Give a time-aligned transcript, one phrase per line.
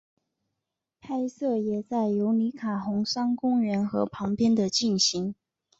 [0.99, 5.35] 拍摄也在尤里卡红杉公园和旁边的进行。